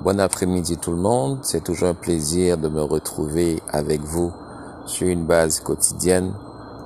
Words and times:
Bon 0.00 0.20
après-midi 0.20 0.76
tout 0.78 0.92
le 0.92 0.96
monde. 0.96 1.40
C'est 1.42 1.64
toujours 1.64 1.88
un 1.88 1.94
plaisir 1.94 2.56
de 2.56 2.68
me 2.68 2.82
retrouver 2.82 3.60
avec 3.68 4.00
vous 4.00 4.32
sur 4.86 5.08
une 5.08 5.24
base 5.24 5.58
quotidienne 5.58 6.34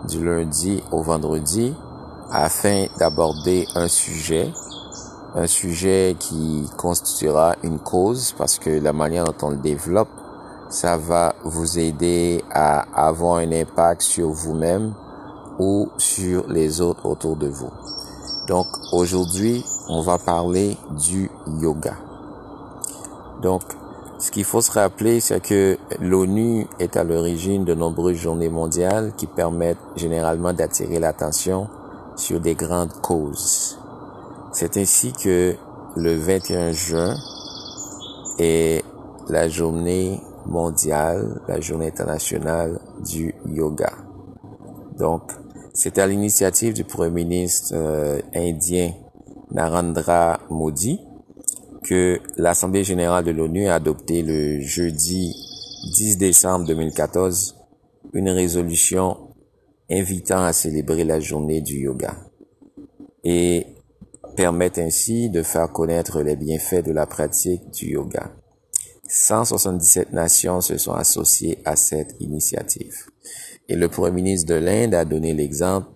du 0.09 0.25
lundi 0.25 0.83
au 0.93 1.03
vendredi 1.03 1.75
afin 2.31 2.87
d'aborder 2.99 3.67
un 3.75 3.87
sujet, 3.87 4.51
un 5.35 5.47
sujet 5.47 6.17
qui 6.19 6.67
constituera 6.79 7.55
une 7.63 7.79
cause 7.79 8.35
parce 8.39 8.59
que 8.59 8.71
la 8.71 8.95
manière 8.95 9.25
dont 9.25 9.47
on 9.47 9.51
le 9.51 9.59
développe, 9.59 10.09
ça 10.71 10.97
va 10.97 11.35
vous 11.45 11.79
aider 11.79 12.43
à 12.51 12.81
avoir 12.95 13.37
un 13.37 13.53
impact 13.53 14.01
sur 14.01 14.31
vous-même 14.31 14.95
ou 15.59 15.91
sur 15.99 16.49
les 16.49 16.81
autres 16.81 17.05
autour 17.05 17.37
de 17.37 17.49
vous. 17.49 17.71
Donc 18.49 18.67
aujourd'hui, 18.91 19.63
on 19.91 20.01
va 20.01 20.17
parler 20.17 20.79
du 20.99 21.31
yoga. 21.61 21.95
Donc, 23.43 23.63
ce 24.19 24.31
qu'il 24.31 24.45
faut 24.45 24.61
se 24.61 24.71
rappeler, 24.71 25.19
c'est 25.19 25.41
que 25.41 25.77
l'ONU 26.01 26.69
est 26.79 26.97
à 26.97 27.03
l'origine 27.03 27.65
de 27.65 27.75
nombreuses 27.75 28.17
journées 28.17 28.49
mondiales 28.49 29.13
qui 29.17 29.27
permettent 29.27 29.79
généralement 29.97 30.53
d'attirer 30.53 31.01
l'attention 31.01 31.67
sur 32.15 32.39
des 32.39 32.55
grandes 32.55 32.93
causes. 33.03 33.81
C'est 34.53 34.77
ainsi 34.77 35.13
que 35.13 35.57
le 35.97 36.15
21 36.15 36.71
juin 36.71 37.17
est 38.39 38.85
la 39.29 39.49
journée 39.49 40.21
mondiale, 40.47 41.41
la 41.49 41.61
journée 41.61 41.89
internationale 41.89 42.79
du 43.05 43.35
yoga. 43.47 43.93
Donc, 44.99 45.23
c'est 45.75 45.99
à 45.99 46.07
l'initiative 46.07 46.75
du 46.75 46.85
Premier 46.85 47.25
ministre 47.25 47.73
euh, 47.75 48.21
indien 48.35 48.93
Narendra 49.51 50.39
Modi 50.49 51.01
que 51.83 52.21
l'Assemblée 52.37 52.85
générale 52.85 53.25
de 53.25 53.31
l'ONU 53.31 53.67
a 53.67 53.75
adopté 53.75 54.23
le 54.23 54.61
jeudi 54.61 55.35
10 55.93 56.19
décembre 56.19 56.67
2014 56.67 57.57
une 58.13 58.31
résolution 58.31 59.29
invitant 59.91 60.43
à 60.43 60.53
célébrer 60.53 61.05
la 61.05 61.21
journée 61.21 61.61
du 61.61 61.79
yoga 61.81 62.17
et 63.25 63.67
permettent 64.37 64.79
ainsi 64.79 65.29
de 65.31 65.43
faire 65.43 65.71
connaître 65.73 66.23
les 66.23 66.37
bienfaits 66.37 66.85
de 66.85 66.93
la 66.93 67.07
pratique 67.07 67.71
du 67.71 67.93
yoga. 67.93 68.33
177 69.09 70.13
nations 70.13 70.61
se 70.61 70.79
sont 70.79 70.95
associées 70.95 71.59
à 71.65 71.77
cette 71.77 72.17
initiative. 72.21 73.11
Et 73.69 73.77
le 73.77 73.89
Premier 73.89 74.13
ministre 74.13 74.49
de 74.49 74.59
l'Inde 74.59 74.95
a 74.95 75.05
donné 75.05 75.35
l'exemple 75.35 75.89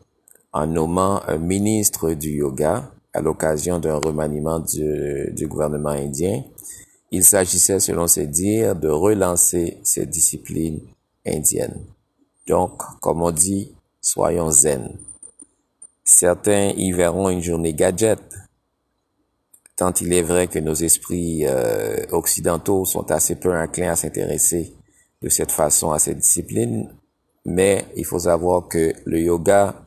en 0.53 0.67
nommant 0.67 1.23
un 1.27 1.39
ministre 1.39 2.13
du 2.13 2.31
yoga 2.31 2.93
à 3.17 3.23
l'occasion 3.23 3.79
d'un 3.79 3.97
remaniement 3.97 4.59
du, 4.61 5.47
gouvernement 5.49 5.89
indien. 5.89 6.45
Il 7.11 7.25
s'agissait, 7.25 7.81
selon 7.81 8.07
ses 8.07 8.27
dires, 8.27 8.77
de 8.77 8.89
relancer 8.89 9.79
cette 9.83 10.11
discipline 10.11 10.81
indienne. 11.27 11.81
Donc, 12.47 12.83
comme 13.01 13.23
on 13.23 13.31
dit, 13.31 13.73
soyons 14.03 14.51
zen. 14.51 14.99
Certains 16.05 16.73
y 16.77 16.93
verront 16.93 17.31
une 17.31 17.43
journée 17.43 17.73
gadget, 17.73 18.21
tant 19.77 19.95
il 20.03 20.13
est 20.13 20.23
vrai 20.23 20.47
que 20.47 20.59
nos 20.59 20.75
esprits 20.75 21.47
euh, 21.47 22.05
occidentaux 22.13 22.85
sont 22.85 23.11
assez 23.11 23.37
peu 23.37 23.55
inclins 23.55 23.93
à 23.93 23.97
s'intéresser 23.97 24.75
de 25.23 25.31
cette 25.31 25.53
façon 25.53 25.91
à 25.91 25.99
cette 25.99 26.19
discipline, 26.19 26.95
mais 27.47 27.87
il 27.97 28.05
faut 28.05 28.19
savoir 28.19 28.69
que 28.69 28.93
le 29.07 29.21
yoga 29.21 29.87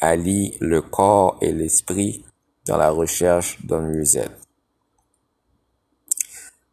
allie 0.00 0.56
le 0.60 0.80
corps 0.80 1.38
et 1.40 1.52
l'esprit 1.52 2.25
dans 2.66 2.76
la 2.76 2.90
recherche 2.90 3.64
d'un 3.64 3.80
mieux-être. 3.80 4.46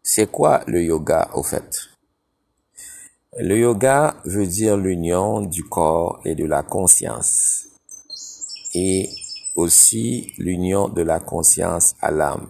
C'est 0.02 0.30
quoi 0.30 0.64
le 0.68 0.84
yoga 0.84 1.30
au 1.34 1.44
fait? 1.44 1.90
Le 3.40 3.58
yoga 3.58 4.16
veut 4.26 4.46
dire 4.46 4.78
l'union 4.78 5.42
du 5.42 5.64
corps 5.64 6.20
et 6.26 6.36
de 6.36 6.46
la 6.46 6.62
conscience 6.62 7.68
et 8.74 9.10
aussi 9.56 10.34
l'union 10.38 10.90
de 10.90 11.02
la 11.02 11.20
conscience 11.20 11.96
à 12.02 12.12
l'âme. 12.12 12.48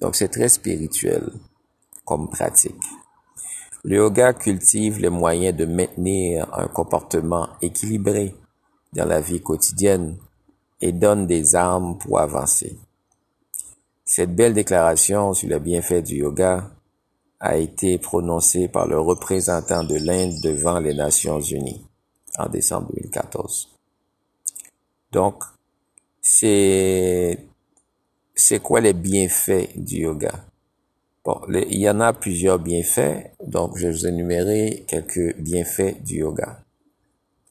Donc 0.00 0.16
c'est 0.16 0.28
très 0.28 0.48
spirituel 0.48 1.30
comme 2.04 2.28
pratique. 2.28 2.82
Le 3.84 3.96
yoga 3.96 4.32
cultive 4.32 4.98
les 4.98 5.10
moyens 5.10 5.56
de 5.56 5.66
maintenir 5.66 6.52
un 6.54 6.66
comportement 6.66 7.48
équilibré 7.60 8.34
dans 8.94 9.06
la 9.06 9.20
vie 9.20 9.42
quotidienne 9.42 10.18
et 10.84 10.92
donne 10.92 11.26
des 11.26 11.54
armes 11.54 11.96
pour 11.96 12.20
avancer. 12.20 12.76
Cette 14.04 14.36
belle 14.36 14.52
déclaration 14.52 15.32
sur 15.32 15.48
le 15.48 15.58
bienfait 15.58 16.02
du 16.02 16.16
yoga 16.16 16.72
a 17.40 17.56
été 17.56 17.96
prononcée 17.96 18.68
par 18.68 18.86
le 18.86 19.00
représentant 19.00 19.82
de 19.82 19.96
l'Inde 19.96 20.34
devant 20.42 20.78
les 20.80 20.92
Nations 20.92 21.40
Unies 21.40 21.86
en 22.36 22.50
décembre 22.50 22.88
2014. 22.96 23.70
Donc, 25.10 25.42
c'est, 26.20 27.38
c'est 28.34 28.60
quoi 28.60 28.82
les 28.82 28.92
bienfaits 28.92 29.70
du 29.76 30.00
yoga? 30.02 30.44
Bon, 31.24 31.40
il 31.48 31.78
y 31.78 31.88
en 31.88 32.00
a 32.00 32.12
plusieurs 32.12 32.58
bienfaits, 32.58 33.30
donc 33.42 33.78
je 33.78 33.86
vais 33.86 33.92
vous 33.94 34.06
énumérer 34.06 34.84
quelques 34.86 35.34
bienfaits 35.38 36.02
du 36.02 36.16
yoga. 36.16 36.58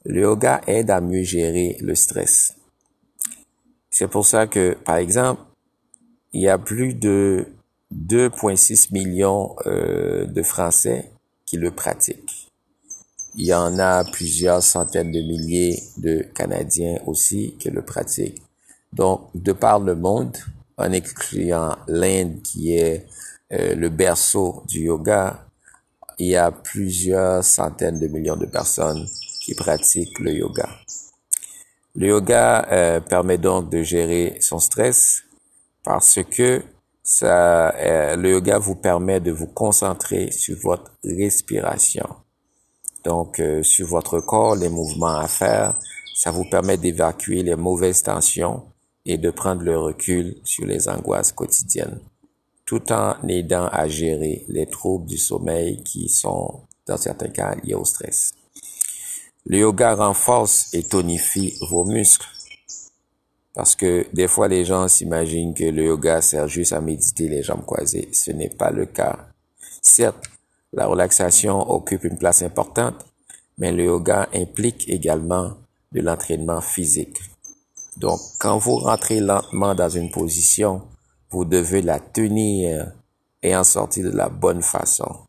Le 0.06 0.22
yoga 0.22 0.62
aide 0.68 0.92
à 0.92 1.02
mieux 1.02 1.24
gérer 1.24 1.78
le 1.82 1.96
stress. 1.96 2.54
C'est 3.96 4.08
pour 4.08 4.26
ça 4.26 4.48
que, 4.48 4.76
par 4.86 4.96
exemple, 4.96 5.44
il 6.32 6.42
y 6.42 6.50
a 6.50 6.58
plus 6.58 6.96
de 6.96 7.46
2,6 7.94 8.92
millions 8.92 9.56
euh, 9.68 10.26
de 10.26 10.42
Français 10.42 11.12
qui 11.46 11.58
le 11.58 11.70
pratiquent. 11.70 12.50
Il 13.36 13.46
y 13.46 13.54
en 13.54 13.78
a 13.78 14.04
plusieurs 14.04 14.64
centaines 14.64 15.12
de 15.12 15.20
milliers 15.20 15.80
de 15.98 16.24
Canadiens 16.34 17.02
aussi 17.06 17.56
qui 17.60 17.70
le 17.70 17.84
pratiquent. 17.84 18.42
Donc, 18.94 19.30
de 19.36 19.52
par 19.52 19.80
le 19.80 19.94
monde, 19.94 20.36
en 20.78 20.92
excluant 20.92 21.78
l'Inde 21.88 22.42
qui 22.42 22.76
est 22.76 23.06
euh, 23.52 23.76
le 23.76 23.90
berceau 23.90 24.64
du 24.68 24.86
yoga, 24.86 25.46
il 26.18 26.30
y 26.30 26.36
a 26.36 26.50
plusieurs 26.50 27.44
centaines 27.44 28.00
de 28.00 28.08
millions 28.08 28.38
de 28.38 28.48
personnes 28.48 29.06
qui 29.40 29.54
pratiquent 29.54 30.18
le 30.18 30.34
yoga. 30.34 30.68
Le 31.96 32.08
yoga 32.08 32.68
euh, 32.72 33.00
permet 33.00 33.38
donc 33.38 33.70
de 33.70 33.84
gérer 33.84 34.38
son 34.40 34.58
stress 34.58 35.22
parce 35.84 36.20
que 36.24 36.64
ça, 37.04 37.70
euh, 37.76 38.16
le 38.16 38.32
yoga 38.32 38.58
vous 38.58 38.76
permet 38.76 39.20
de 39.20 39.32
vous 39.32 39.48
concentrer 39.48 40.32
sur 40.32 40.58
votre 40.58 40.92
respiration. 41.04 42.08
Donc, 43.04 43.40
euh, 43.40 43.62
sur 43.62 43.88
votre 43.88 44.22
corps, 44.22 44.56
les 44.56 44.70
mouvements 44.70 45.18
à 45.18 45.28
faire, 45.28 45.78
ça 46.16 46.32
vous 46.32 46.46
permet 46.46 46.78
d'évacuer 46.78 47.44
les 47.44 47.56
mauvaises 47.56 48.02
tensions 48.02 48.64
et 49.06 49.18
de 49.18 49.30
prendre 49.30 49.62
le 49.62 49.78
recul 49.78 50.38
sur 50.44 50.66
les 50.66 50.88
angoisses 50.88 51.34
quotidiennes, 51.34 52.00
tout 52.66 52.92
en 52.92 53.16
aidant 53.28 53.68
à 53.68 53.88
gérer 53.88 54.46
les 54.48 54.66
troubles 54.66 55.06
du 55.06 55.18
sommeil 55.18 55.84
qui 55.84 56.10
sont, 56.10 56.62
dans 56.88 56.98
certains 56.98 57.30
cas, 57.30 57.56
liés 57.64 57.76
au 57.76 57.86
stress. 57.86 58.34
Le 59.46 59.60
yoga 59.60 59.96
renforce 59.96 60.74
et 60.74 60.84
tonifie 60.84 61.58
vos 61.70 61.86
muscles. 61.86 62.28
Parce 63.54 63.76
que 63.76 64.08
des 64.14 64.28
fois, 64.28 64.48
les 64.48 64.66
gens 64.66 64.88
s'imaginent 64.88 65.54
que 65.54 65.66
le 65.66 65.84
yoga 65.84 66.22
sert 66.22 66.48
juste 66.48 66.74
à 66.74 66.80
méditer 66.82 67.28
les 67.28 67.44
jambes 67.44 67.66
croisées. 67.66 68.10
Ce 68.14 68.32
n'est 68.32 68.50
pas 68.50 68.72
le 68.72 68.86
cas. 68.86 69.28
Certes, 69.82 70.24
la 70.72 70.88
relaxation 70.88 71.70
occupe 71.70 72.06
une 72.06 72.18
place 72.18 72.42
importante, 72.42 73.06
mais 73.58 73.72
le 73.72 73.84
yoga 73.84 74.28
implique 74.34 74.90
également 74.90 75.58
de 75.92 76.02
l'entraînement 76.02 76.62
physique. 76.62 77.20
Donc, 77.98 78.20
quand 78.40 78.58
vous 78.58 78.78
rentrez 78.78 79.20
lentement 79.20 79.76
dans 79.76 79.90
une 79.90 80.10
position, 80.10 80.82
vous 81.30 81.46
devez 81.46 81.82
la 81.82 82.00
tenir 82.00 82.92
et 83.44 83.56
en 83.56 83.64
sortir 83.64 84.06
de 84.06 84.18
la 84.18 84.30
bonne 84.30 84.62
façon. 84.62 85.28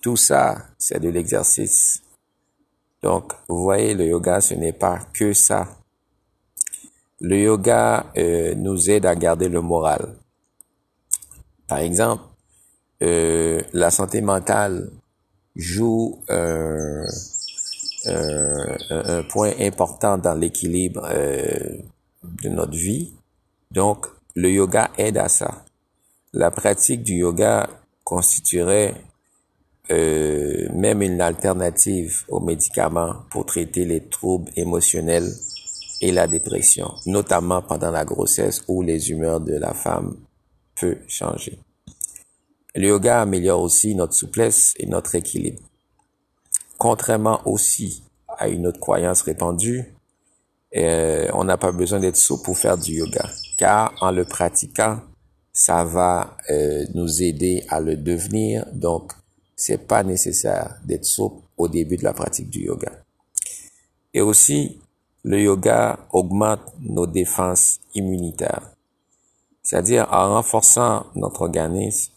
Tout 0.00 0.16
ça, 0.16 0.68
c'est 0.78 1.00
de 1.00 1.08
l'exercice 1.08 2.02
donc, 3.02 3.32
vous 3.48 3.62
voyez, 3.62 3.94
le 3.94 4.06
yoga, 4.06 4.40
ce 4.40 4.54
n'est 4.54 4.72
pas 4.72 4.98
que 5.12 5.32
ça. 5.32 5.68
Le 7.20 7.38
yoga 7.38 8.06
euh, 8.16 8.54
nous 8.54 8.90
aide 8.90 9.06
à 9.06 9.14
garder 9.14 9.48
le 9.48 9.60
moral. 9.60 10.16
Par 11.68 11.78
exemple, 11.78 12.24
euh, 13.02 13.60
la 13.72 13.90
santé 13.90 14.20
mentale 14.20 14.90
joue 15.54 16.22
un 16.28 17.04
point 19.28 19.52
important 19.60 20.18
dans 20.18 20.34
l'équilibre 20.34 21.06
euh, 21.10 21.78
de 22.42 22.48
notre 22.48 22.76
vie. 22.76 23.12
Donc, 23.70 24.06
le 24.34 24.50
yoga 24.50 24.90
aide 24.98 25.18
à 25.18 25.28
ça. 25.28 25.64
La 26.32 26.50
pratique 26.50 27.02
du 27.02 27.14
yoga 27.14 27.68
constituerait 28.04 28.94
euh, 29.90 30.68
même 30.74 31.02
une 31.02 31.20
alternative 31.20 32.24
aux 32.28 32.40
médicaments 32.40 33.16
pour 33.30 33.46
traiter 33.46 33.84
les 33.84 34.08
troubles 34.08 34.50
émotionnels 34.56 35.30
et 36.00 36.12
la 36.12 36.26
dépression, 36.26 36.92
notamment 37.06 37.62
pendant 37.62 37.90
la 37.90 38.04
grossesse 38.04 38.62
où 38.68 38.82
les 38.82 39.10
humeurs 39.10 39.40
de 39.40 39.54
la 39.54 39.74
femme 39.74 40.16
peuvent 40.78 40.98
changer. 41.08 41.58
Le 42.74 42.88
yoga 42.88 43.22
améliore 43.22 43.62
aussi 43.62 43.94
notre 43.94 44.14
souplesse 44.14 44.74
et 44.78 44.86
notre 44.86 45.14
équilibre. 45.14 45.62
Contrairement 46.76 47.40
aussi 47.46 48.04
à 48.38 48.48
une 48.48 48.66
autre 48.66 48.78
croyance 48.78 49.22
répandue, 49.22 49.84
euh, 50.76 51.28
on 51.32 51.44
n'a 51.44 51.56
pas 51.56 51.72
besoin 51.72 51.98
d'être 51.98 52.16
souple 52.16 52.44
pour 52.44 52.58
faire 52.58 52.76
du 52.76 52.92
yoga, 52.92 53.28
car 53.56 53.94
en 54.00 54.12
le 54.12 54.24
pratiquant, 54.24 55.00
ça 55.52 55.82
va 55.82 56.36
euh, 56.50 56.84
nous 56.94 57.22
aider 57.22 57.64
à 57.68 57.80
le 57.80 57.96
devenir. 57.96 58.66
Donc, 58.72 59.12
c'est 59.58 59.88
pas 59.88 60.04
nécessaire 60.04 60.76
d'être 60.84 61.04
souple 61.04 61.42
au 61.56 61.66
début 61.66 61.96
de 61.96 62.04
la 62.04 62.12
pratique 62.12 62.48
du 62.48 62.60
yoga. 62.60 62.92
Et 64.14 64.20
aussi, 64.20 64.80
le 65.24 65.40
yoga 65.40 65.98
augmente 66.12 66.60
nos 66.80 67.08
défenses 67.08 67.80
immunitaires. 67.92 68.70
C'est-à-dire 69.62 70.06
en 70.12 70.34
renforçant 70.34 71.06
notre 71.16 71.42
organisme, 71.42 72.12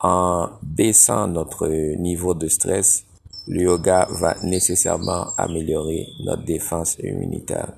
en 0.00 0.48
baissant 0.62 1.28
notre 1.28 1.68
niveau 1.68 2.32
de 2.32 2.48
stress, 2.48 3.04
le 3.46 3.64
yoga 3.64 4.08
va 4.10 4.36
nécessairement 4.42 5.34
améliorer 5.36 6.06
notre 6.24 6.44
défense 6.44 6.96
immunitaire. 7.02 7.74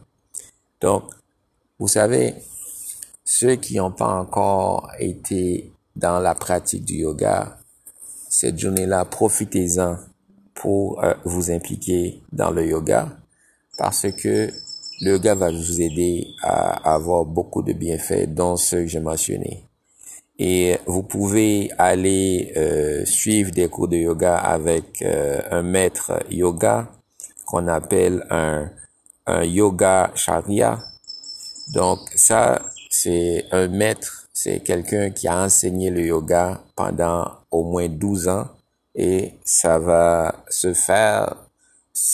Donc, 0.81 1.03
vous 1.81 1.89
savez, 1.89 2.35
ceux 3.25 3.57
qui 3.57 3.77
n'ont 3.77 3.91
pas 3.91 4.21
encore 4.21 4.89
été 5.01 5.73
dans 5.97 6.21
la 6.21 6.37
pratique 6.37 6.85
du 6.85 6.99
yoga, 6.99 7.60
cette 8.31 8.59
journée-là, 8.59 9.05
profitez-en 9.05 9.99
pour 10.55 11.03
euh, 11.03 11.15
vous 11.25 11.51
impliquer 11.51 12.23
dans 12.31 12.51
le 12.51 12.65
yoga 12.65 13.09
parce 13.77 14.07
que 14.13 14.51
le 15.01 15.13
yoga 15.13 15.35
va 15.35 15.51
vous 15.51 15.81
aider 15.81 16.29
à 16.43 16.95
avoir 16.95 17.25
beaucoup 17.25 17.63
de 17.63 17.73
bienfaits, 17.73 18.27
dont 18.29 18.57
ceux 18.57 18.83
que 18.83 18.87
j'ai 18.87 19.01
mentionnés. 19.01 19.65
Et 20.39 20.79
vous 20.87 21.03
pouvez 21.03 21.71
aller 21.77 22.53
euh, 22.57 23.05
suivre 23.05 23.51
des 23.51 23.69
cours 23.69 23.89
de 23.89 23.97
yoga 23.97 24.37
avec 24.37 25.03
euh, 25.03 25.41
un 25.51 25.63
maître 25.63 26.23
yoga 26.31 26.89
qu'on 27.47 27.67
appelle 27.67 28.25
un, 28.31 28.71
un 29.27 29.45
yoga 29.45 30.13
sharia. 30.15 30.79
Donc 31.73 31.99
ça, 32.15 32.63
c'est 32.91 33.47
un 33.51 33.67
maître, 33.69 34.20
c'est 34.43 34.61
quelqu'un 34.61 35.11
qui 35.11 35.29
a 35.29 35.39
enseigné 35.39 35.91
le 35.91 36.01
yoga 36.01 36.63
pendant 36.75 37.31
au 37.51 37.63
moins 37.63 37.91
12 37.91 38.29
ans 38.29 38.49
et 38.95 39.35
ça 39.45 39.79
va 39.79 40.35
se 40.49 40.73
faire 40.73 41.37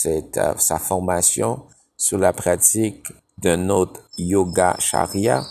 euh, 0.06 0.54
sa 0.58 0.78
formation 0.80 1.62
sur 1.96 2.18
la 2.18 2.32
pratique 2.32 3.06
d'un 3.38 3.68
autre 3.68 4.00
yoga 4.18 4.74
sharia 4.80 5.44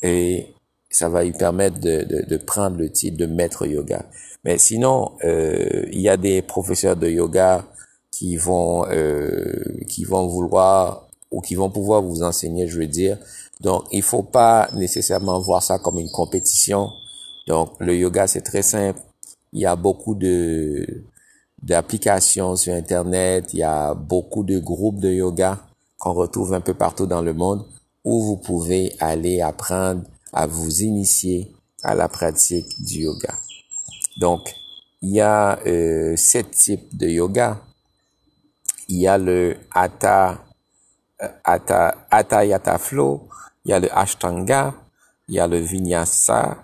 et 0.00 0.54
ça 0.88 1.08
va 1.08 1.24
lui 1.24 1.32
permettre 1.32 1.80
de, 1.80 2.04
de, 2.04 2.24
de, 2.24 2.36
prendre 2.36 2.76
le 2.76 2.88
titre 2.88 3.16
de 3.16 3.26
maître 3.26 3.66
yoga. 3.66 4.04
Mais 4.44 4.58
sinon, 4.58 5.10
euh, 5.24 5.86
il 5.90 6.00
y 6.00 6.08
a 6.08 6.16
des 6.16 6.40
professeurs 6.40 6.94
de 6.94 7.08
yoga 7.08 7.64
qui 8.12 8.36
vont 8.36 8.86
euh, 8.92 9.82
qui 9.88 10.04
vont 10.04 10.28
vouloir 10.28 11.08
ou 11.32 11.40
qui 11.40 11.56
vont 11.56 11.70
pouvoir 11.70 12.00
vous 12.00 12.22
enseigner, 12.22 12.68
je 12.68 12.78
veux 12.78 12.86
dire. 12.86 13.18
Donc, 13.60 13.84
il 13.92 14.02
faut 14.02 14.22
pas 14.22 14.68
nécessairement 14.74 15.40
voir 15.40 15.62
ça 15.62 15.78
comme 15.78 15.98
une 15.98 16.10
compétition. 16.10 16.92
Donc, 17.46 17.70
le 17.80 17.96
yoga, 17.96 18.26
c'est 18.26 18.42
très 18.42 18.62
simple. 18.62 19.00
Il 19.52 19.60
y 19.60 19.66
a 19.66 19.76
beaucoup 19.76 20.14
de 20.14 21.04
d'applications 21.62 22.54
sur 22.56 22.74
Internet. 22.74 23.52
Il 23.54 23.60
y 23.60 23.62
a 23.62 23.94
beaucoup 23.94 24.44
de 24.44 24.58
groupes 24.58 25.00
de 25.00 25.10
yoga 25.10 25.60
qu'on 25.98 26.12
retrouve 26.12 26.54
un 26.54 26.60
peu 26.60 26.74
partout 26.74 27.06
dans 27.06 27.22
le 27.22 27.32
monde 27.32 27.64
où 28.04 28.22
vous 28.22 28.36
pouvez 28.36 28.94
aller 29.00 29.40
apprendre 29.40 30.02
à 30.32 30.46
vous 30.46 30.82
initier 30.82 31.52
à 31.82 31.94
la 31.94 32.08
pratique 32.08 32.68
du 32.82 33.00
yoga. 33.00 33.34
Donc, 34.18 34.54
il 35.02 35.10
y 35.10 35.20
a 35.20 35.58
euh, 35.66 36.16
sept 36.16 36.50
types 36.52 36.96
de 36.96 37.08
yoga. 37.08 37.60
Il 38.88 38.98
y 38.98 39.08
a 39.08 39.18
le 39.18 39.56
Hatha, 39.72 40.45
euh, 41.22 41.28
Hatha, 41.44 42.06
Hatha 42.10 42.44
Yata 42.44 42.78
Flow, 42.78 43.28
il 43.64 43.70
y 43.70 43.74
a 43.74 43.80
le 43.80 43.96
Ashtanga, 43.96 44.74
il 45.28 45.34
y 45.36 45.40
a 45.40 45.46
le 45.46 45.58
Vinyasa, 45.58 46.58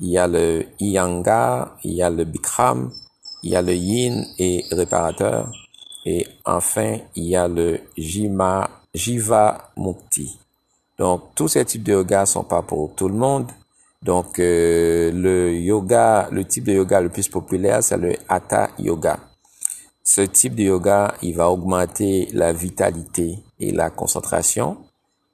il 0.00 0.08
y 0.08 0.18
a 0.18 0.26
le 0.26 0.66
Iyanga, 0.80 1.76
il 1.84 1.92
y 1.92 2.02
a 2.02 2.10
le 2.10 2.24
Bikram, 2.24 2.90
il 3.42 3.50
y 3.50 3.56
a 3.56 3.62
le 3.62 3.74
Yin 3.74 4.24
et 4.38 4.64
réparateur, 4.70 5.50
et 6.04 6.26
enfin, 6.44 6.98
il 7.14 7.24
y 7.24 7.36
a 7.36 7.48
le 7.48 7.80
Jima, 7.96 8.70
Jiva 8.94 9.70
Mukti. 9.76 10.38
Donc, 10.98 11.34
tous 11.34 11.48
ces 11.48 11.64
types 11.64 11.82
de 11.82 11.92
yoga 11.92 12.26
sont 12.26 12.44
pas 12.44 12.62
pour 12.62 12.94
tout 12.94 13.08
le 13.08 13.14
monde. 13.14 13.50
Donc, 14.02 14.38
euh, 14.38 15.12
le 15.12 15.54
yoga, 15.54 16.28
le 16.32 16.44
type 16.44 16.64
de 16.64 16.72
yoga 16.72 17.00
le 17.00 17.08
plus 17.08 17.28
populaire, 17.28 17.82
c'est 17.82 17.96
le 17.96 18.14
Hatha 18.28 18.70
Yoga. 18.78 19.18
Ce 20.10 20.22
type 20.22 20.54
de 20.54 20.62
yoga, 20.62 21.14
il 21.20 21.34
va 21.36 21.50
augmenter 21.50 22.28
la 22.32 22.52
vitalité 22.52 23.38
et 23.60 23.72
la 23.72 23.90
concentration. 23.90 24.78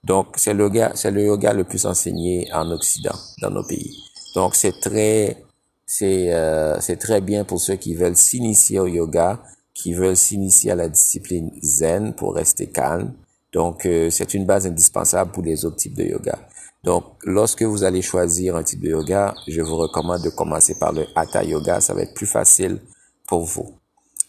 Donc, 0.02 0.26
c'est 0.36 0.52
le 0.52 0.64
yoga, 0.64 0.92
c'est 0.96 1.12
le 1.12 1.22
yoga 1.22 1.52
le 1.52 1.62
plus 1.62 1.86
enseigné 1.86 2.48
en 2.52 2.68
Occident, 2.70 3.14
dans 3.40 3.50
nos 3.50 3.64
pays. 3.64 3.96
Donc, 4.34 4.56
c'est 4.56 4.80
très, 4.80 5.44
c'est, 5.86 6.34
euh, 6.34 6.80
c'est 6.80 6.96
très 6.96 7.20
bien 7.20 7.44
pour 7.44 7.60
ceux 7.60 7.76
qui 7.76 7.94
veulent 7.94 8.16
s'initier 8.16 8.80
au 8.80 8.88
yoga, 8.88 9.40
qui 9.74 9.92
veulent 9.94 10.16
s'initier 10.16 10.72
à 10.72 10.74
la 10.74 10.88
discipline 10.88 11.52
zen 11.62 12.12
pour 12.12 12.34
rester 12.34 12.66
calme 12.66 13.12
donc, 13.54 13.86
euh, 13.86 14.10
c'est 14.10 14.34
une 14.34 14.46
base 14.46 14.66
indispensable 14.66 15.30
pour 15.30 15.44
les 15.44 15.64
autres 15.64 15.76
types 15.76 15.94
de 15.94 16.02
yoga. 16.02 16.36
Donc, 16.82 17.04
lorsque 17.22 17.62
vous 17.62 17.84
allez 17.84 18.02
choisir 18.02 18.56
un 18.56 18.64
type 18.64 18.80
de 18.80 18.88
yoga, 18.88 19.32
je 19.46 19.62
vous 19.62 19.76
recommande 19.76 20.22
de 20.22 20.28
commencer 20.28 20.74
par 20.74 20.92
le 20.92 21.06
Hatha 21.14 21.44
Yoga. 21.44 21.80
Ça 21.80 21.94
va 21.94 22.02
être 22.02 22.14
plus 22.14 22.26
facile 22.26 22.80
pour 23.28 23.44
vous. 23.44 23.78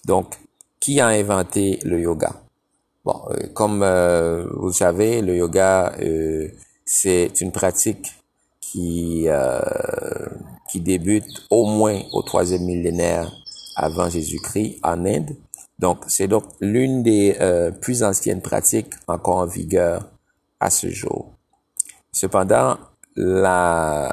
Donc, 0.05 0.35
qui 0.79 0.99
a 0.99 1.07
inventé 1.07 1.79
le 1.83 1.99
yoga? 1.99 2.33
Bon, 3.03 3.21
euh, 3.29 3.47
comme 3.53 3.83
euh, 3.83 4.47
vous 4.53 4.67
le 4.67 4.73
savez, 4.73 5.21
le 5.21 5.35
yoga, 5.35 5.93
c'est 6.85 7.41
une 7.41 7.51
pratique 7.51 8.13
qui 8.61 9.27
qui 10.69 10.79
débute 10.79 11.45
au 11.49 11.65
moins 11.65 12.01
au 12.13 12.21
troisième 12.23 12.63
millénaire 12.63 13.31
avant 13.75 14.09
Jésus-Christ 14.09 14.79
en 14.83 15.05
Inde 15.05 15.35
donc, 15.79 15.99
c'est 16.07 16.27
donc 16.27 16.45
l'une 16.61 17.03
des 17.03 17.35
euh, 17.41 17.71
plus 17.71 18.03
anciennes 18.03 18.41
pratiques 18.41 18.93
encore 19.07 19.37
en 19.37 19.45
vigueur 19.45 20.09
à 20.59 20.69
ce 20.69 20.89
jour. 20.89 21.33
Cependant, 22.11 22.77
la 23.15 24.09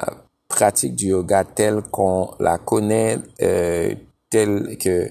pratique 0.49 0.95
du 0.95 1.07
yoga 1.07 1.45
telle 1.45 1.81
qu'on 1.83 2.31
la 2.39 2.57
connaît, 2.57 3.17
euh, 3.41 3.95
telle 4.29 4.77
que 4.77 5.09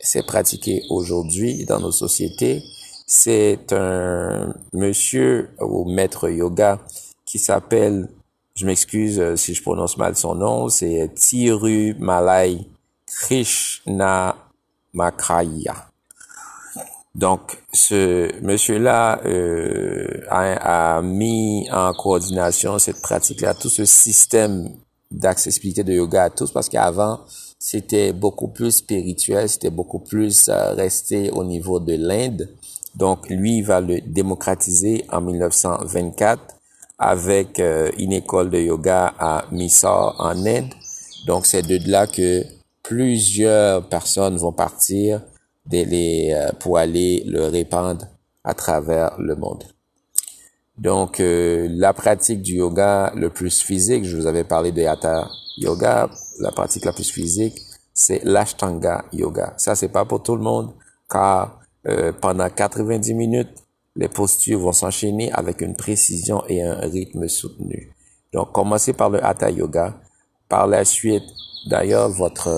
c'est 0.00 0.24
pratiqué 0.24 0.82
aujourd'hui 0.90 1.64
dans 1.64 1.80
nos 1.80 1.92
sociétés, 1.92 2.62
c'est 3.06 3.72
un 3.72 4.54
monsieur 4.72 5.50
ou 5.60 5.90
maître 5.90 6.28
yoga 6.28 6.78
qui 7.24 7.38
s'appelle, 7.38 8.08
je 8.54 8.66
m'excuse 8.66 9.18
euh, 9.20 9.36
si 9.36 9.54
je 9.54 9.62
prononce 9.62 9.96
mal 9.96 10.16
son 10.16 10.34
nom, 10.34 10.68
c'est 10.68 11.10
Thiru 11.14 11.94
Malai 11.98 12.58
Krishna 13.06 14.36
Makraya. 14.92 15.88
Donc, 17.14 17.58
ce 17.72 18.30
monsieur-là 18.42 19.20
euh, 19.24 20.24
a, 20.28 20.96
a, 20.96 21.02
mis 21.02 21.68
en 21.72 21.92
coordination 21.92 22.78
cette 22.78 23.02
pratique-là, 23.02 23.54
tout 23.54 23.68
ce 23.68 23.84
système 23.84 24.70
d'accessibilité 25.10 25.82
de 25.82 25.94
yoga 25.94 26.24
à 26.24 26.30
tous, 26.30 26.52
parce 26.52 26.68
qu'avant, 26.68 27.20
c'était 27.58 28.12
beaucoup 28.12 28.48
plus 28.48 28.70
spirituel, 28.70 29.48
c'était 29.48 29.70
beaucoup 29.70 29.98
plus 29.98 30.48
euh, 30.48 30.74
resté 30.74 31.30
au 31.30 31.44
niveau 31.44 31.80
de 31.80 31.94
l'Inde. 31.94 32.48
Donc, 32.94 33.28
lui, 33.28 33.62
va 33.62 33.80
le 33.80 34.00
démocratiser 34.00 35.04
en 35.10 35.20
1924 35.20 36.40
avec 36.98 37.58
euh, 37.58 37.90
une 37.98 38.12
école 38.12 38.50
de 38.50 38.58
yoga 38.58 39.12
à 39.18 39.46
Mysore 39.50 40.16
en 40.18 40.46
Inde. 40.46 40.72
Donc, 41.26 41.46
c'est 41.46 41.62
de 41.62 41.78
là 41.90 42.06
que 42.06 42.44
plusieurs 42.82 43.88
personnes 43.88 44.36
vont 44.36 44.52
partir 44.52 45.22
euh, 45.72 46.52
pour 46.60 46.78
aller 46.78 47.24
le 47.26 47.46
répandre 47.46 48.06
à 48.44 48.54
travers 48.54 49.18
le 49.18 49.34
monde. 49.34 49.64
Donc, 50.78 51.20
la 51.20 51.92
pratique 51.92 52.40
du 52.40 52.58
yoga 52.58 53.12
le 53.16 53.30
plus 53.30 53.60
physique, 53.62 54.04
je 54.04 54.16
vous 54.16 54.26
avais 54.28 54.44
parlé 54.44 54.70
de 54.70 54.84
Hatha 54.84 55.28
Yoga, 55.56 56.08
la 56.40 56.52
pratique 56.52 56.84
la 56.84 56.92
plus 56.92 57.10
physique, 57.10 57.60
c'est 57.92 58.22
l'Ashtanga 58.24 59.04
Yoga. 59.12 59.54
Ça, 59.56 59.74
c'est 59.74 59.88
pas 59.88 60.04
pour 60.04 60.22
tout 60.22 60.36
le 60.36 60.42
monde, 60.42 60.72
car 61.10 61.60
euh, 61.88 62.12
pendant 62.12 62.48
90 62.48 63.14
minutes, 63.14 63.50
les 63.96 64.08
postures 64.08 64.60
vont 64.60 64.72
s'enchaîner 64.72 65.32
avec 65.32 65.60
une 65.60 65.74
précision 65.74 66.44
et 66.48 66.62
un 66.62 66.80
rythme 66.80 67.28
soutenu. 67.28 67.92
Donc, 68.32 68.52
commencez 68.52 68.92
par 68.92 69.10
le 69.10 69.24
Hatha 69.24 69.50
Yoga. 69.50 70.00
Par 70.48 70.66
la 70.66 70.84
suite, 70.84 71.24
d'ailleurs, 71.66 72.08
votre 72.08 72.48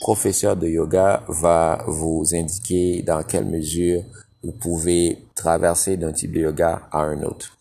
professeur 0.00 0.56
de 0.56 0.68
yoga 0.68 1.22
va 1.28 1.84
vous 1.86 2.24
indiquer 2.32 3.02
dans 3.02 3.22
quelle 3.22 3.46
mesure 3.46 4.02
vous 4.42 4.52
pouvez 4.52 5.26
traverser 5.34 5.96
d'un 5.96 6.12
type 6.12 6.32
de 6.32 6.40
yoga 6.40 6.82
à 6.92 7.00
un 7.00 7.22
autre. 7.22 7.56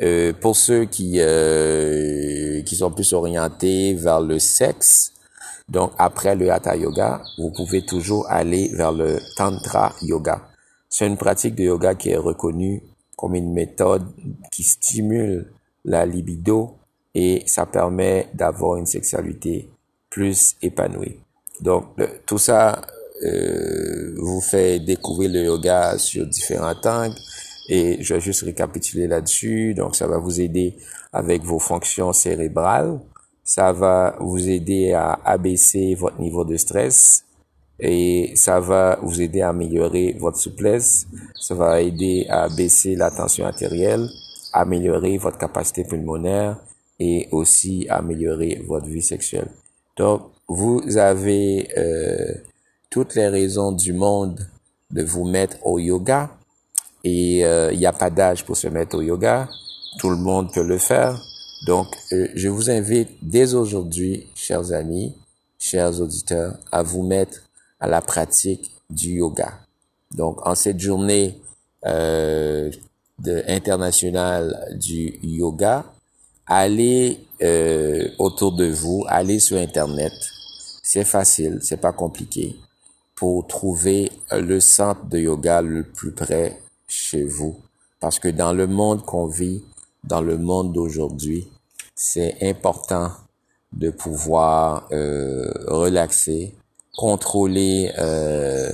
Euh, 0.00 0.32
pour 0.32 0.54
ceux 0.54 0.84
qui 0.84 1.16
euh, 1.18 2.62
qui 2.62 2.76
sont 2.76 2.90
plus 2.92 3.12
orientés 3.12 3.94
vers 3.94 4.20
le 4.20 4.38
sexe, 4.38 5.12
Donc, 5.68 5.92
après 5.98 6.34
le 6.34 6.50
Hatha 6.50 6.76
Yoga, 6.76 7.22
vous 7.36 7.50
pouvez 7.50 7.84
toujours 7.84 8.26
aller 8.30 8.70
vers 8.74 8.92
le 8.92 9.18
Tantra 9.36 9.92
Yoga. 10.00 10.48
C'est 10.88 11.06
une 11.06 11.18
pratique 11.18 11.54
de 11.56 11.64
yoga 11.64 11.94
qui 11.94 12.10
est 12.10 12.16
reconnue 12.16 12.82
comme 13.16 13.34
une 13.34 13.52
méthode 13.52 14.06
qui 14.50 14.62
stimule 14.62 15.52
la 15.84 16.06
libido 16.06 16.78
et 17.14 17.42
ça 17.46 17.66
permet 17.66 18.28
d'avoir 18.32 18.76
une 18.76 18.86
sexualité 18.86 19.68
plus 20.08 20.56
épanouie. 20.62 21.20
Donc, 21.60 21.84
tout 22.24 22.38
ça 22.38 22.80
euh, 23.24 24.14
vous 24.16 24.40
fait 24.40 24.80
découvrir 24.80 25.30
le 25.30 25.44
yoga 25.44 25.98
sur 25.98 26.26
différents 26.26 26.80
angles 26.84 27.16
et 27.68 28.02
je 28.02 28.14
vais 28.14 28.20
juste 28.20 28.42
récapituler 28.42 29.06
là-dessus. 29.06 29.74
Donc, 29.74 29.94
ça 29.94 30.06
va 30.06 30.18
vous 30.18 30.40
aider 30.40 30.76
avec 31.12 31.42
vos 31.42 31.58
fonctions 31.58 32.12
cérébrales. 32.12 32.98
Ça 33.44 33.72
va 33.72 34.16
vous 34.20 34.48
aider 34.48 34.92
à 34.92 35.18
abaisser 35.24 35.94
votre 35.94 36.20
niveau 36.20 36.44
de 36.44 36.56
stress 36.56 37.24
et 37.80 38.32
ça 38.34 38.60
va 38.60 38.98
vous 39.02 39.20
aider 39.20 39.40
à 39.40 39.50
améliorer 39.50 40.16
votre 40.18 40.38
souplesse. 40.38 41.06
Ça 41.40 41.54
va 41.54 41.80
aider 41.80 42.26
à 42.28 42.48
baisser 42.48 42.96
la 42.96 43.10
tension 43.10 43.46
artérielle, 43.46 44.08
améliorer 44.52 45.18
votre 45.18 45.38
capacité 45.38 45.84
pulmonaire 45.84 46.58
et 46.98 47.28
aussi 47.30 47.86
améliorer 47.88 48.62
votre 48.66 48.86
vie 48.86 49.02
sexuelle. 49.02 49.48
Donc, 49.96 50.22
vous 50.48 50.96
avez 50.96 51.68
euh, 51.76 52.34
toutes 52.90 53.14
les 53.14 53.28
raisons 53.28 53.72
du 53.72 53.92
monde 53.92 54.48
de 54.90 55.02
vous 55.02 55.24
mettre 55.24 55.56
au 55.64 55.78
yoga. 55.78 56.30
Et 57.04 57.44
euh, 57.44 57.72
il 57.72 57.78
n'y 57.78 57.86
a 57.86 57.92
pas 57.92 58.10
d'âge 58.10 58.44
pour 58.44 58.56
se 58.56 58.68
mettre 58.68 58.96
au 58.96 59.02
yoga. 59.02 59.48
Tout 59.98 60.10
le 60.10 60.16
monde 60.16 60.52
peut 60.52 60.64
le 60.64 60.78
faire. 60.78 61.20
Donc, 61.66 61.88
euh, 62.12 62.28
je 62.34 62.48
vous 62.48 62.70
invite 62.70 63.10
dès 63.22 63.54
aujourd'hui, 63.54 64.26
chers 64.34 64.72
amis, 64.72 65.14
chers 65.58 66.00
auditeurs, 66.00 66.56
à 66.70 66.82
vous 66.82 67.02
mettre 67.02 67.42
à 67.80 67.88
la 67.88 68.00
pratique 68.00 68.70
du 68.90 69.14
yoga. 69.14 69.58
Donc, 70.14 70.46
en 70.46 70.54
cette 70.54 70.80
journée 70.80 71.40
euh, 71.86 72.70
de, 73.18 73.42
internationale 73.48 74.76
du 74.78 75.18
yoga, 75.22 75.84
allez 76.46 77.26
euh, 77.42 78.08
autour 78.18 78.52
de 78.52 78.66
vous, 78.66 79.04
allez 79.08 79.40
sur 79.40 79.58
Internet. 79.58 80.12
C'est 80.82 81.04
facile, 81.04 81.58
c'est 81.60 81.80
pas 81.80 81.92
compliqué 81.92 82.56
pour 83.14 83.46
trouver 83.46 84.10
le 84.30 84.60
centre 84.60 85.04
de 85.06 85.18
yoga 85.18 85.60
le 85.60 85.82
plus 85.82 86.12
près 86.12 86.56
chez 86.88 87.24
vous. 87.24 87.60
Parce 88.00 88.18
que 88.18 88.28
dans 88.28 88.52
le 88.52 88.66
monde 88.66 89.04
qu'on 89.04 89.26
vit, 89.26 89.62
dans 90.04 90.20
le 90.20 90.38
monde 90.38 90.72
d'aujourd'hui, 90.72 91.48
c'est 91.94 92.36
important 92.42 93.12
de 93.72 93.90
pouvoir 93.90 94.88
euh, 94.92 95.52
relaxer, 95.66 96.54
contrôler 96.96 97.92
euh, 97.98 98.72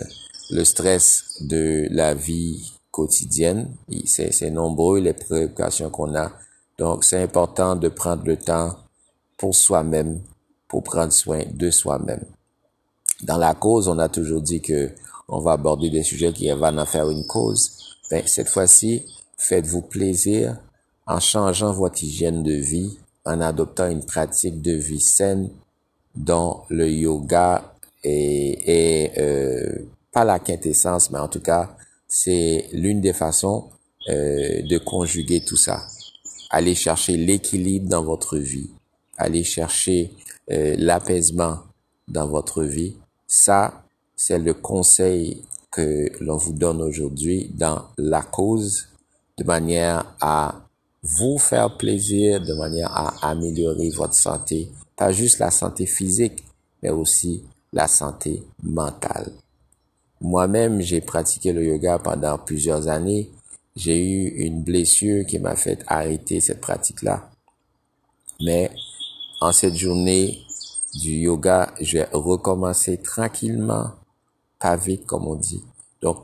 le 0.51 0.65
stress 0.65 1.39
de 1.41 1.89
la 1.91 2.15
vie 2.15 2.73
quotidienne. 2.91 3.75
C'est 4.07 4.51
nombreux 4.51 5.01
les 5.01 5.15
préoccupations 5.15 5.91
qu'on 5.91 6.15
a. 6.15 6.33
Donc, 6.79 7.05
c'est 7.05 7.23
important 7.23 7.77
de 7.77 7.89
prendre 7.89 8.25
le 8.25 8.37
temps 8.37 8.77
pour 9.37 9.55
soi-même, 9.55 10.21
pour 10.69 10.83
prendre 10.83 11.13
soin 11.13 11.43
de 11.53 11.71
soi-même. 11.71 12.25
Dans 13.23 13.39
la 13.39 13.55
cause, 13.55 13.89
on 13.89 13.99
a 13.99 14.09
toujours 14.09 14.43
dit 14.43 14.61
que 14.61 14.91
on 15.29 15.39
va 15.41 15.53
aborder 15.53 15.89
des 15.89 16.03
sujets 16.03 16.33
qui 16.33 16.51
vont 16.51 16.79
en 16.79 16.87
faire 16.87 17.09
une 17.11 17.27
cause. 17.27 17.94
Ben, 18.11 18.27
cette 18.27 18.49
fois-ci, 18.49 19.07
faites-vous 19.39 19.83
plaisir 19.83 20.57
en 21.07 21.21
changeant 21.21 21.73
votre 21.73 22.03
hygiène 22.03 22.43
de 22.43 22.53
vie, 22.53 22.99
en 23.25 23.41
adoptant 23.41 23.89
une 23.89 24.05
pratique 24.05 24.61
de 24.63 24.73
vie 24.73 25.01
saine 25.01 25.51
dont 26.15 26.63
le 26.69 26.89
yoga 26.89 27.75
est, 28.03 29.19
euh, 29.19 29.87
pas 30.13 30.25
la 30.25 30.39
quintessence, 30.39 31.11
mais 31.11 31.19
en 31.19 31.29
tout 31.29 31.41
cas, 31.41 31.77
c'est 32.07 32.69
l'une 32.73 33.01
des 33.01 33.13
façons 33.13 33.71
euh, 34.09 34.63
de 34.63 34.79
conjuguer 34.79 35.43
tout 35.45 35.57
ça. 35.57 35.87
Allez 36.51 36.75
chercher 36.75 37.17
l'équilibre 37.17 37.89
dans 37.89 38.05
votre 38.05 38.37
vie. 38.37 38.71
Allez 39.17 39.45
chercher 39.45 40.13
euh, 40.51 40.77
l'apaisement 40.79 41.61
dans 42.07 42.29
votre 42.29 42.63
vie. 42.63 42.97
Ça, 43.27 43.85
c'est 44.15 44.39
le 44.39 44.55
conseil 44.55 45.43
que 45.75 46.09
l'on 46.21 46.37
vous 46.37 46.53
donne 46.53 46.81
aujourd'hui 46.81 47.51
dans 47.53 47.83
la 47.99 48.23
cause 48.23 48.87
de 49.37 49.43
manière 49.43 50.15
à 50.21 50.55
vous 51.03 51.37
faire 51.37 51.77
plaisir, 51.77 52.41
de 52.41 52.55
manière 52.55 52.91
à 52.93 53.29
améliorer 53.29 53.91
votre 53.91 54.15
santé, 54.15 54.71
pas 54.97 55.11
juste 55.11 55.41
la 55.41 55.51
santé 55.51 55.85
physique, 55.87 56.45
mais 56.81 56.91
aussi 56.91 57.43
la 57.73 57.89
santé 57.89 58.45
mentale. 58.63 59.33
Moi-même, 60.21 60.81
j'ai 60.81 61.01
pratiqué 61.01 61.53
le 61.53 61.65
yoga 61.65 61.99
pendant 61.99 62.39
plusieurs 62.39 62.87
années. 62.87 63.31
J'ai 63.75 63.99
eu 63.99 64.29
une 64.47 64.63
blessure 64.63 65.27
qui 65.27 65.41
m'a 65.41 65.57
fait 65.57 65.83
arrêter 65.89 66.41
cette 66.41 66.61
pratique-là. 66.61 67.31
Mais 68.41 68.71
en 69.41 69.51
cette 69.51 69.75
journée 69.75 70.41
du 70.95 71.11
yoga, 71.17 71.75
je 71.81 71.99
vais 71.99 72.09
recommencer 72.13 72.99
tranquillement, 72.99 73.91
vite 74.77 75.07
comme 75.07 75.27
on 75.27 75.35
dit. 75.35 75.63
Donc, 76.01 76.19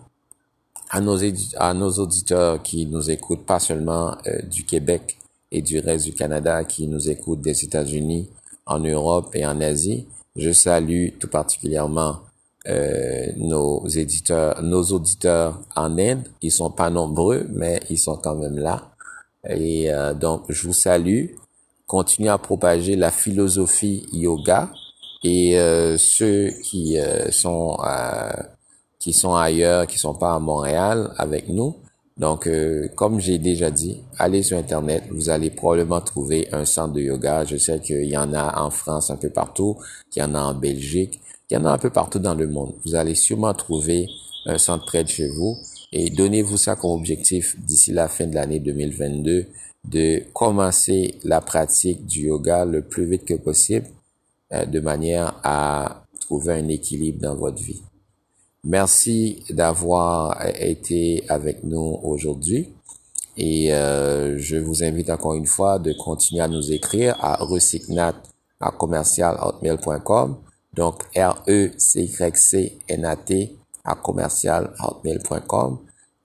à 0.91 1.01
nos, 1.01 1.19
à 1.57 1.75
nos 1.75 1.91
auditeurs 1.93 2.63
qui 2.63 2.87
nous 2.87 3.11
écoutent, 3.11 3.47
pas 3.47 3.61
seulement 3.61 4.17
euh, 4.27 4.43
du 4.43 4.65
Québec 4.65 5.19
et 5.53 5.63
du 5.63 5.79
reste 5.79 6.07
du 6.07 6.13
Canada, 6.13 6.65
qui 6.65 6.89
nous 6.89 7.11
écoutent 7.11 7.41
des 7.41 7.65
États-Unis, 7.65 8.29
en 8.67 8.79
Europe 8.79 9.35
et 9.35 9.45
en 9.45 9.61
Asie, 9.61 10.07
je 10.37 10.53
salue 10.53 11.09
tout 11.19 11.29
particulièrement 11.29 12.21
euh, 12.69 13.27
nos 13.37 13.87
éditeurs, 13.89 14.63
nos 14.63 14.83
auditeurs 14.85 15.61
en 15.75 15.99
Inde. 15.99 16.29
Ils 16.41 16.53
sont 16.53 16.71
pas 16.71 16.91
nombreux, 16.91 17.47
mais 17.51 17.81
ils 17.91 17.99
sont 17.99 18.17
quand 18.17 18.37
même 18.37 18.59
là. 18.59 18.91
Et 19.49 19.91
euh, 19.91 20.15
donc, 20.15 20.45
je 20.49 20.67
vous 20.67 20.73
salue. 20.73 21.27
Continuez 21.87 22.29
à 22.29 22.39
propager 22.39 22.95
la 22.95 23.11
philosophie 23.11 24.07
yoga 24.13 24.71
et 25.23 25.59
euh, 25.59 25.97
ceux 25.99 26.50
qui 26.62 26.97
sont 27.31 27.77
qui 28.99 29.12
sont 29.12 29.35
ailleurs, 29.35 29.87
qui 29.87 29.99
sont 29.99 30.15
pas 30.15 30.35
à 30.35 30.39
Montréal 30.39 31.12
avec 31.17 31.49
nous. 31.49 31.77
Donc, 32.19 32.47
comme 32.97 33.19
j'ai 33.19 33.39
déjà 33.39 33.71
dit, 33.71 34.03
allez 34.19 34.43
sur 34.43 34.59
Internet, 34.59 35.05
vous 35.11 35.31
allez 35.31 35.50
probablement 35.50 36.03
trouver 36.03 36.49
un 36.53 36.67
centre 36.67 36.93
de 36.93 37.00
yoga. 37.00 37.47
Je 37.47 37.57
sais 37.57 37.81
qu'il 37.81 38.05
y 38.05 38.17
en 38.19 38.35
a 38.35 38.61
en 38.61 38.69
France 38.71 39.11
un 39.11 39.17
peu 39.17 39.31
partout, 39.31 39.79
qu'il 40.11 40.23
y 40.23 40.27
en 40.27 40.35
a 40.35 40.41
en 40.41 40.53
Belgique. 40.53 41.19
Il 41.50 41.55
y 41.55 41.57
en 41.57 41.65
a 41.65 41.71
un 41.71 41.79
peu 41.79 41.89
partout 41.89 42.19
dans 42.19 42.35
le 42.35 42.47
monde. 42.47 42.75
Vous 42.85 42.95
allez 42.95 43.15
sûrement 43.15 43.55
trouver 43.55 44.07
un 44.47 44.59
centre 44.59 44.85
près 44.85 45.05
de 45.05 45.09
chez 45.09 45.29
vous 45.29 45.57
et 45.93 46.11
donnez-vous 46.11 46.57
ça 46.57 46.77
comme 46.77 46.93
objectif 46.93 47.57
d'ici 47.61 47.93
la 47.93 48.09
fin 48.09 48.27
de 48.27 48.35
l'année 48.35 48.61
2022 48.61 49.47
de 49.85 50.23
commencer 50.33 51.19
la 51.25 51.41
pratique 51.41 52.07
du 52.07 52.27
yoga 52.27 52.65
le 52.65 52.83
plus 52.83 53.07
vite 53.07 53.25
que 53.25 53.35
possible 53.35 53.87
euh, 53.87 54.00
de 54.52 54.80
manière 54.80 55.38
à 55.45 56.04
trouver 56.21 56.54
un 56.54 56.69
équilibre 56.69 57.21
dans 57.21 57.37
votre 57.37 57.62
vie. 57.62 57.83
Merci 58.64 59.45
d'avoir 59.50 60.45
été 60.59 61.25
avec 61.28 61.64
nous 61.64 61.99
aujourd'hui 62.02 62.75
et 63.37 63.73
euh, 63.73 64.37
je 64.38 64.57
vous 64.57 64.83
invite 64.83 65.09
encore 65.09 65.35
une 65.35 65.47
fois 65.47 65.78
de 65.78 65.92
continuer 65.92 66.42
à 66.42 66.49
nous 66.49 66.73
écrire 66.73 67.16
à 67.21 67.37
recycnat 67.37 68.14
à 68.61 68.71
commercial.hotmail.com 68.71 70.37
donc, 70.75 71.02
R-E-C-Y-C-N-A-T 71.16 71.97
à 73.85 73.95
commercial 73.97 74.73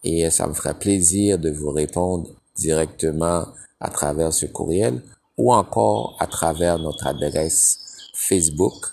et 0.04 0.30
ça 0.30 0.46
me 0.48 0.54
ferait 0.54 0.78
plaisir 0.78 1.40
de 1.40 1.50
vous 1.50 1.72
répondre 1.72 2.30
directement 2.56 3.48
à 3.80 3.90
travers 3.90 4.32
ce 4.34 4.46
courriel 4.46 5.02
ou 5.38 5.54
encore 5.54 6.16
à 6.20 6.28
travers 6.28 6.78
notre 6.80 7.08
adresse 7.08 7.80
Facebook 8.16 8.86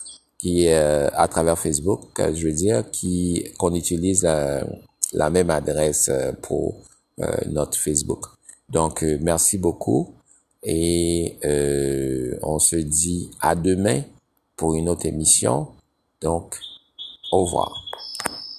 qui 0.43 0.69
euh, 0.69 1.09
à 1.13 1.29
travers 1.29 1.57
Facebook, 1.57 2.11
je 2.19 2.47
veux 2.47 2.53
dire, 2.53 2.91
qui 2.91 3.45
qu'on 3.59 3.75
utilise 3.75 4.23
la, 4.25 5.31
même 5.31 5.51
adresse 5.51 6.09
euh, 6.09 6.33
pour 6.43 6.75
euh, 7.21 7.31
notre 7.47 7.79
Facebook. 7.79 8.27
Donc 8.69 9.03
merci 9.21 9.59
beaucoup 9.59 10.15
et 10.65 11.37
on 12.43 12.59
se 12.59 12.77
dit 12.77 13.31
à 13.41 13.55
demain 13.55 14.03
pour 14.57 14.75
une 14.75 14.89
autre 14.89 15.07
émission. 15.07 15.69
Donc, 16.21 16.59
au 17.31 17.45
revoir. 17.45 17.92